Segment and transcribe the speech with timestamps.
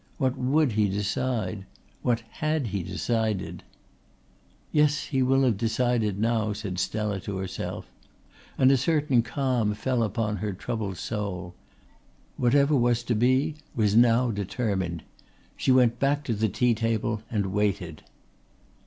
[0.17, 1.67] What would he decide?
[2.01, 3.61] What had he decided?
[4.71, 7.85] "Yes, he will have decided now," said Stella to herself;
[8.57, 11.53] and a certain calm fell upon her troubled soul.
[12.35, 15.03] Whatever was to be was now determined.
[15.55, 18.01] She went back to the tea table and waited.